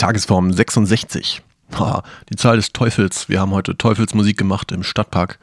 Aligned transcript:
Tagesform 0.00 0.50
66. 0.50 1.42
Ha, 1.78 2.02
die 2.30 2.36
Zahl 2.36 2.56
des 2.56 2.72
Teufels. 2.72 3.28
Wir 3.28 3.38
haben 3.38 3.50
heute 3.50 3.76
Teufelsmusik 3.76 4.38
gemacht 4.38 4.72
im 4.72 4.82
Stadtpark. 4.82 5.38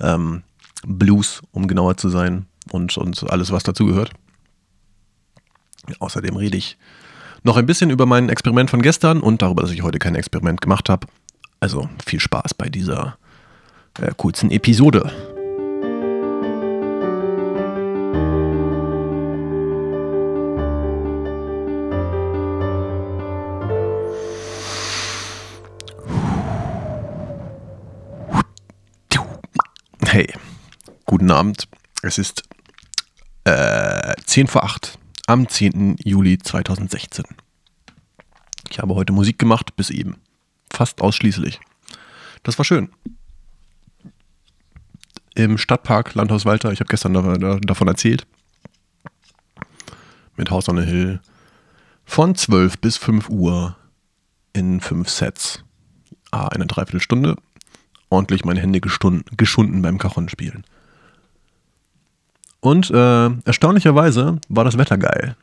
Ähm, 0.00 0.44
Blues, 0.86 1.42
um 1.52 1.68
genauer 1.68 1.98
zu 1.98 2.08
sein. 2.08 2.46
Und, 2.70 2.96
und 2.96 3.30
alles, 3.30 3.52
was 3.52 3.64
dazu 3.64 3.84
gehört. 3.84 4.12
Außerdem 5.98 6.36
rede 6.36 6.56
ich 6.56 6.78
noch 7.42 7.58
ein 7.58 7.66
bisschen 7.66 7.90
über 7.90 8.06
mein 8.06 8.30
Experiment 8.30 8.70
von 8.70 8.80
gestern 8.80 9.20
und 9.20 9.42
darüber, 9.42 9.60
dass 9.60 9.72
ich 9.72 9.82
heute 9.82 9.98
kein 9.98 10.14
Experiment 10.14 10.62
gemacht 10.62 10.88
habe. 10.88 11.06
Also 11.60 11.90
viel 12.02 12.18
Spaß 12.18 12.54
bei 12.54 12.70
dieser 12.70 13.18
äh, 14.00 14.10
kurzen 14.16 14.50
Episode. 14.50 15.12
Hey, 30.12 30.30
guten 31.06 31.30
Abend. 31.30 31.68
Es 32.02 32.18
ist 32.18 32.42
äh, 33.44 34.12
10 34.26 34.46
vor 34.46 34.62
8 34.62 34.98
am 35.26 35.48
10. 35.48 35.96
Juli 36.04 36.36
2016. 36.36 37.24
Ich 38.68 38.78
habe 38.78 38.94
heute 38.94 39.14
Musik 39.14 39.38
gemacht, 39.38 39.74
bis 39.74 39.88
eben. 39.88 40.16
Fast 40.70 41.00
ausschließlich. 41.00 41.60
Das 42.42 42.58
war 42.58 42.66
schön. 42.66 42.90
Im 45.34 45.56
Stadtpark 45.56 46.14
Landhaus 46.14 46.44
Walter, 46.44 46.72
ich 46.72 46.80
habe 46.80 46.90
gestern 46.90 47.14
davon 47.62 47.88
erzählt. 47.88 48.26
Mit 50.36 50.50
House 50.50 50.68
on 50.68 50.76
the 50.76 50.84
Hill. 50.84 51.22
Von 52.04 52.34
12 52.34 52.80
bis 52.80 52.98
5 52.98 53.30
Uhr 53.30 53.78
in 54.52 54.82
5 54.82 55.08
Sets. 55.08 55.64
Ah, 56.30 56.48
eine 56.48 56.66
Dreiviertelstunde. 56.66 57.36
Ordentlich 58.12 58.44
meine 58.44 58.60
Hände 58.60 58.78
geschunden 58.82 59.80
beim 59.80 59.96
Cajon-Spielen. 59.96 60.64
Und 62.60 62.90
äh, 62.90 63.30
erstaunlicherweise 63.46 64.38
war 64.50 64.64
das 64.64 64.76
Wetter 64.76 64.98
geil. 64.98 65.34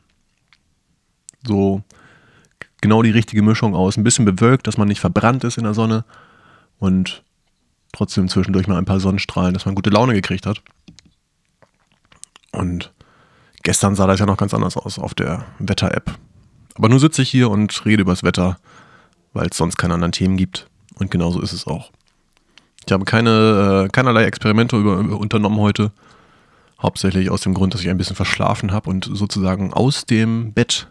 So 1.44 1.82
genau 2.80 3.02
die 3.02 3.10
richtige 3.10 3.42
Mischung 3.42 3.74
aus. 3.74 3.96
Ein 3.96 4.04
bisschen 4.04 4.24
bewölkt, 4.24 4.68
dass 4.68 4.76
man 4.76 4.86
nicht 4.86 5.00
verbrannt 5.00 5.42
ist 5.42 5.58
in 5.58 5.64
der 5.64 5.74
Sonne. 5.74 6.04
Und 6.78 7.24
trotzdem 7.92 8.28
zwischendurch 8.28 8.68
mal 8.68 8.78
ein 8.78 8.84
paar 8.84 9.00
Sonnenstrahlen, 9.00 9.52
dass 9.52 9.66
man 9.66 9.74
gute 9.74 9.90
Laune 9.90 10.14
gekriegt 10.14 10.46
hat. 10.46 10.62
Und 12.52 12.92
gestern 13.64 13.96
sah 13.96 14.06
das 14.06 14.20
ja 14.20 14.26
noch 14.26 14.36
ganz 14.36 14.54
anders 14.54 14.76
aus 14.76 15.00
auf 15.00 15.14
der 15.14 15.44
Wetter-App. 15.58 16.16
Aber 16.76 16.88
nur 16.88 17.00
sitze 17.00 17.22
ich 17.22 17.30
hier 17.30 17.50
und 17.50 17.84
rede 17.84 18.02
über 18.02 18.12
das 18.12 18.22
Wetter, 18.22 18.58
weil 19.32 19.48
es 19.48 19.56
sonst 19.56 19.76
keine 19.76 19.94
anderen 19.94 20.12
Themen 20.12 20.36
gibt. 20.36 20.68
Und 20.94 21.10
genauso 21.10 21.40
ist 21.40 21.52
es 21.52 21.66
auch. 21.66 21.90
Ich 22.86 22.92
habe 22.92 23.04
keine, 23.04 23.84
äh, 23.86 23.88
keinerlei 23.88 24.24
Experimente 24.24 24.76
über, 24.76 24.98
über 24.98 25.18
unternommen 25.18 25.60
heute. 25.60 25.92
Hauptsächlich 26.80 27.30
aus 27.30 27.42
dem 27.42 27.54
Grund, 27.54 27.74
dass 27.74 27.82
ich 27.82 27.90
ein 27.90 27.98
bisschen 27.98 28.16
verschlafen 28.16 28.72
habe 28.72 28.88
und 28.88 29.08
sozusagen 29.12 29.72
aus 29.72 30.06
dem 30.06 30.52
Bett 30.52 30.88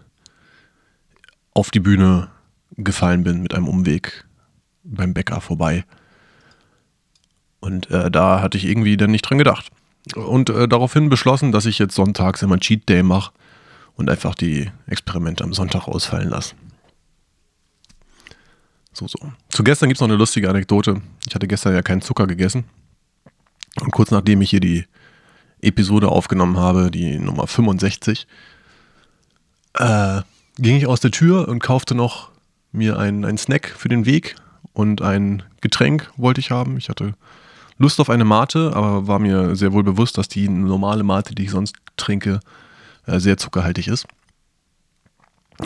auf 1.53 1.71
die 1.71 1.79
Bühne 1.79 2.29
gefallen 2.77 3.23
bin 3.23 3.41
mit 3.41 3.53
einem 3.53 3.67
Umweg 3.67 4.25
beim 4.83 5.13
Bäcker 5.13 5.41
vorbei. 5.41 5.83
Und 7.59 7.89
äh, 7.89 8.09
da 8.09 8.41
hatte 8.41 8.57
ich 8.57 8.65
irgendwie 8.65 8.97
dann 8.97 9.11
nicht 9.11 9.23
dran 9.23 9.37
gedacht. 9.37 9.67
Und 10.15 10.49
äh, 10.49 10.67
daraufhin 10.67 11.09
beschlossen, 11.09 11.51
dass 11.51 11.65
ich 11.65 11.79
jetzt 11.79 11.95
sonntags 11.95 12.41
immer 12.41 12.59
Cheat 12.59 12.87
Day 12.87 13.03
mache 13.03 13.31
und 13.95 14.09
einfach 14.09 14.35
die 14.35 14.71
Experimente 14.87 15.43
am 15.43 15.53
Sonntag 15.53 15.87
ausfallen 15.87 16.29
lasse. 16.29 16.55
So, 18.93 19.07
so. 19.07 19.19
Zu 19.59 19.65
gestern 19.65 19.89
gibt 19.89 19.97
es 19.97 19.99
noch 19.99 20.07
eine 20.07 20.15
lustige 20.15 20.49
Anekdote. 20.49 21.01
Ich 21.27 21.35
hatte 21.35 21.45
gestern 21.45 21.73
ja 21.73 21.81
keinen 21.81 22.01
Zucker 22.01 22.27
gegessen. 22.27 22.63
Und 23.81 23.91
kurz 23.91 24.09
nachdem 24.09 24.41
ich 24.41 24.51
hier 24.51 24.61
die 24.61 24.85
Episode 25.59 26.07
aufgenommen 26.07 26.55
habe, 26.55 26.89
die 26.91 27.19
Nummer 27.19 27.45
65, 27.45 28.25
äh, 29.73 30.21
ging 30.59 30.77
ich 30.77 30.87
aus 30.87 31.01
der 31.01 31.11
Tür 31.11 31.49
und 31.49 31.59
kaufte 31.59 31.93
noch 31.93 32.31
mir 32.71 32.97
einen 32.97 33.37
Snack 33.37 33.67
für 33.67 33.89
den 33.89 34.05
Weg 34.05 34.37
und 34.71 35.01
ein 35.01 35.43
Getränk 35.59 36.09
wollte 36.15 36.39
ich 36.39 36.51
haben. 36.51 36.77
Ich 36.77 36.87
hatte 36.87 37.15
Lust 37.77 37.99
auf 37.99 38.09
eine 38.09 38.23
Mate, 38.23 38.71
aber 38.73 39.07
war 39.07 39.19
mir 39.19 39.57
sehr 39.57 39.73
wohl 39.73 39.83
bewusst, 39.83 40.17
dass 40.17 40.29
die 40.29 40.47
normale 40.47 41.03
Mate, 41.03 41.35
die 41.35 41.43
ich 41.43 41.51
sonst 41.51 41.75
trinke, 41.97 42.39
äh, 43.07 43.19
sehr 43.19 43.35
zuckerhaltig 43.35 43.89
ist. 43.89 44.07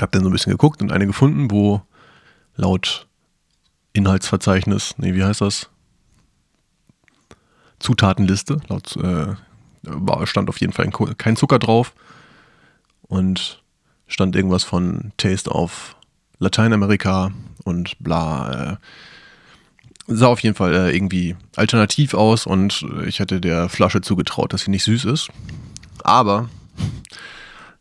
Hab 0.01 0.11
dann 0.13 0.23
so 0.23 0.29
ein 0.29 0.33
bisschen 0.33 0.51
geguckt 0.51 0.81
und 0.81 0.91
eine 0.91 1.05
gefunden, 1.05 1.51
wo 1.51 1.83
laut 2.55 3.05
Inhaltsverzeichnis, 3.93 4.95
nee, 4.97 5.13
wie 5.13 5.23
heißt 5.23 5.41
das? 5.41 5.69
Zutatenliste, 7.79 8.57
laut 8.69 8.95
äh, 8.97 9.35
stand 10.25 10.49
auf 10.49 10.59
jeden 10.61 10.73
Fall 10.73 10.89
kein 11.17 11.35
Zucker 11.35 11.59
drauf 11.59 11.93
und 13.03 13.61
stand 14.07 14.35
irgendwas 14.35 14.63
von 14.63 15.11
Taste 15.17 15.51
auf 15.51 15.95
Lateinamerika 16.39 17.31
und 17.63 17.97
bla. 17.99 18.73
Äh, 18.73 18.77
sah 20.07 20.27
auf 20.27 20.41
jeden 20.41 20.55
Fall 20.55 20.73
äh, 20.73 20.95
irgendwie 20.95 21.35
alternativ 21.55 22.13
aus 22.13 22.45
und 22.45 22.85
ich 23.05 23.19
hätte 23.19 23.39
der 23.39 23.69
Flasche 23.69 24.01
zugetraut, 24.01 24.53
dass 24.53 24.61
sie 24.61 24.71
nicht 24.71 24.83
süß 24.83 25.05
ist. 25.05 25.29
Aber 26.03 26.49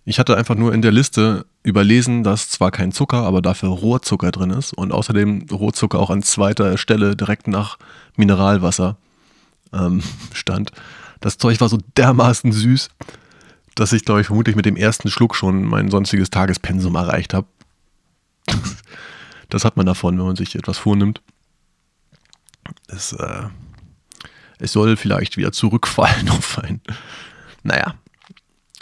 ich 0.05 0.19
hatte 0.19 0.37
einfach 0.37 0.57
nur 0.57 0.75
in 0.75 0.83
der 0.83 0.93
Liste 0.93 1.47
überlesen, 1.63 2.25
dass 2.25 2.49
zwar 2.49 2.71
kein 2.71 2.93
Zucker, 2.93 3.19
aber 3.19 3.41
dafür 3.41 3.69
Rohrzucker 3.69 4.33
drin 4.33 4.51
ist 4.51 4.73
und 4.73 4.93
außerdem 4.93 5.47
Rohrzucker 5.51 5.99
auch 5.99 6.11
an 6.11 6.23
zweiter 6.23 6.77
Stelle 6.77 7.15
direkt 7.15 7.47
nach 7.47 7.79
Mineralwasser 8.17 8.97
ähm, 9.73 10.03
stand. 10.33 10.73
Das 11.21 11.39
Zeug 11.39 11.61
war 11.61 11.69
so 11.69 11.79
dermaßen 11.97 12.51
süß, 12.53 12.89
dass 13.77 13.93
ich, 13.93 14.05
glaube 14.05 14.21
ich, 14.21 14.27
vermutlich 14.27 14.57
mit 14.57 14.67
dem 14.67 14.77
ersten 14.77 15.09
Schluck 15.09 15.37
schon 15.37 15.65
mein 15.65 15.91
sonstiges 15.91 16.31
Tagespensum 16.31 16.95
erreicht 16.95 17.35
habe. 17.35 17.47
Das 19.49 19.67
hat 19.67 19.77
man 19.77 19.85
davon, 19.85 20.17
wenn 20.17 20.25
man 20.25 20.37
sich 20.37 20.55
etwas 20.55 20.79
vornimmt. 20.79 21.21
Es, 22.87 23.13
äh, 23.13 23.43
es 24.59 24.73
soll 24.73 24.97
vielleicht 24.97 25.37
wieder 25.37 25.53
zurückfallen 25.53 26.29
auf 26.31 26.59
ein. 26.59 26.81
Naja, 27.63 27.97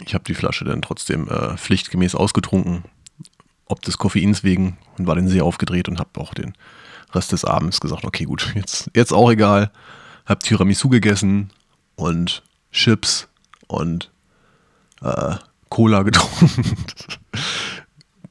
ich 0.05 0.13
habe 0.13 0.23
die 0.23 0.33
Flasche 0.33 0.65
dann 0.65 0.81
trotzdem 0.81 1.27
äh, 1.27 1.57
pflichtgemäß 1.57 2.15
ausgetrunken, 2.15 2.83
ob 3.65 3.81
des 3.81 3.97
Koffeins 3.97 4.43
wegen, 4.43 4.77
und 4.97 5.07
war 5.07 5.15
dann 5.15 5.27
sehr 5.27 5.45
aufgedreht 5.45 5.87
und 5.87 5.99
habe 5.99 6.19
auch 6.19 6.33
den 6.33 6.53
Rest 7.13 7.31
des 7.31 7.45
Abends 7.45 7.79
gesagt, 7.79 8.05
okay, 8.05 8.25
gut, 8.25 8.51
jetzt, 8.55 8.89
jetzt 8.95 9.13
auch 9.13 9.31
egal. 9.31 9.71
Hab 10.25 10.41
Tiramisu 10.41 10.89
gegessen, 10.89 11.51
und 12.01 12.43
Chips 12.71 13.27
und 13.67 14.11
äh, 15.01 15.35
Cola 15.69 16.03
getrunken. 16.03 16.75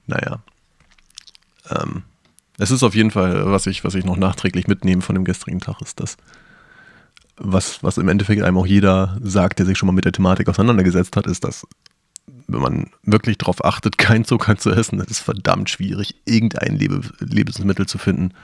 naja. 0.07 0.43
Ähm, 1.71 2.03
es 2.59 2.71
ist 2.71 2.83
auf 2.83 2.95
jeden 2.95 3.11
Fall, 3.11 3.51
was 3.51 3.67
ich, 3.67 3.85
was 3.85 3.95
ich 3.95 4.05
noch 4.05 4.17
nachträglich 4.17 4.67
mitnehme 4.67 5.03
von 5.03 5.15
dem 5.15 5.25
gestrigen 5.25 5.61
Tag, 5.61 5.81
ist 5.81 6.01
das, 6.01 6.17
was, 7.41 7.83
was 7.83 7.99
im 7.99 8.09
Endeffekt 8.09 8.43
einem 8.43 8.59
auch 8.59 8.67
jeder 8.67 9.19
sagt, 9.23 9.59
der 9.59 9.67
sich 9.67 9.79
schon 9.79 9.87
mal 9.87 9.93
mit 9.93 10.05
der 10.05 10.13
Thematik 10.13 10.49
auseinandergesetzt 10.49 11.17
hat, 11.17 11.27
ist, 11.27 11.45
dass 11.45 11.67
wenn 12.47 12.61
man 12.61 12.91
wirklich 13.03 13.39
darauf 13.39 13.65
achtet, 13.65 13.99
kein 13.99 14.25
Zucker 14.25 14.57
zu 14.57 14.71
essen, 14.71 15.01
ist 15.01 15.11
es 15.11 15.19
verdammt 15.21 15.71
schwierig, 15.71 16.17
irgendein 16.25 16.77
Lebe 16.77 17.01
Lebensmittel 17.19 17.87
zu 17.87 17.99
finden, 17.99 18.35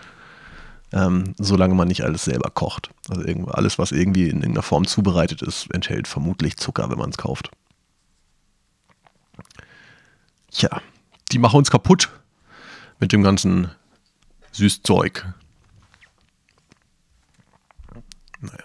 ähm, 0.93 1.35
solange 1.39 1.75
man 1.75 1.89
nicht 1.89 2.05
alles 2.05 2.25
selber 2.25 2.51
kocht. 2.51 2.91
Also 3.09 3.23
alles, 3.49 3.79
was 3.79 3.93
irgendwie 3.93 4.29
in 4.29 4.39
irgendeiner 4.39 4.63
Form 4.63 4.87
zubereitet 4.87 5.43
ist, 5.43 5.73
enthält 5.75 6.09
vermutlich 6.09 6.57
Zucker, 6.57 6.91
wenn 6.91 6.99
man 6.99 7.11
es 7.11 7.19
kauft. 7.19 7.51
Tja, 10.51 10.81
die 11.33 11.39
machen 11.39 11.59
uns 11.59 11.71
kaputt 11.71 12.09
mit 12.99 13.13
dem 13.13 13.23
ganzen 13.23 13.71
Süßzeug. 14.53 15.27
Naja. 18.41 18.65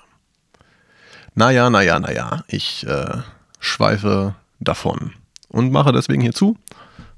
Naja, 1.33 1.69
naja, 1.69 2.00
naja. 2.00 2.44
Ich 2.48 2.86
äh, 2.86 3.18
schweife 3.60 4.36
davon 4.60 5.13
und 5.50 5.72
mache 5.72 5.92
deswegen 5.92 6.22
hier 6.22 6.33
zu. 6.33 6.57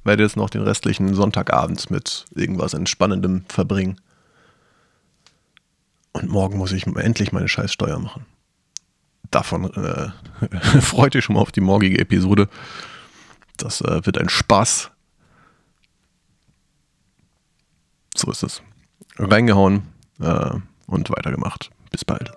Werde 0.04 0.24
jetzt 0.24 0.36
noch 0.36 0.50
den 0.50 0.64
restlichen 0.64 1.14
Sonntagabend 1.14 1.90
mit 1.90 2.26
irgendwas 2.36 2.74
Entspannendem 2.74 3.46
verbringen. 3.48 4.00
Und 6.12 6.30
morgen 6.30 6.58
muss 6.58 6.72
ich 6.72 6.86
endlich 6.86 7.32
meine 7.32 7.48
Scheißsteuer 7.48 8.00
machen. 8.00 8.26
Davon 9.32 9.74
äh, 9.74 10.82
freut 10.82 11.16
ihr 11.16 11.22
schon 11.22 11.36
mal 11.36 11.42
auf 11.42 11.52
die 11.52 11.62
morgige 11.62 11.98
Episode. 11.98 12.50
Das 13.58 13.82
äh, 13.82 14.06
wird 14.06 14.18
ein 14.18 14.30
Spaß. 14.30 14.92
So 18.16 18.30
ist 18.30 18.44
es. 18.44 18.62
Reingehauen 19.18 19.84
äh, 20.20 20.52
und 20.86 21.10
weitergemacht. 21.10 21.72
Bis 21.92 22.06
bald. 22.06 22.32